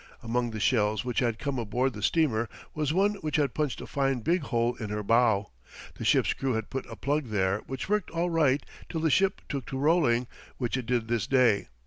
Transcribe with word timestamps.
Among 0.23 0.49
the 0.49 0.59
shells 0.59 1.05
which 1.05 1.19
had 1.19 1.37
come 1.37 1.59
aboard 1.59 1.93
the 1.93 2.01
steamer 2.01 2.49
was 2.73 2.91
one 2.91 3.13
which 3.21 3.35
had 3.35 3.53
punched 3.53 3.81
a 3.81 3.85
fine 3.85 4.21
big 4.21 4.41
hole 4.41 4.73
in 4.77 4.89
her 4.89 5.03
bow. 5.03 5.51
The 5.93 6.05
ship's 6.05 6.33
crew 6.33 6.53
had 6.53 6.71
put 6.71 6.87
a 6.89 6.95
plug 6.95 7.25
there 7.27 7.59
which 7.67 7.87
worked 7.87 8.09
all 8.09 8.31
right 8.31 8.65
till 8.89 9.01
the 9.01 9.11
ship 9.11 9.41
took 9.47 9.67
to 9.67 9.77
rolling, 9.77 10.25
which 10.57 10.75
it 10.75 10.87
did 10.87 11.07
this 11.07 11.27
day. 11.27 11.67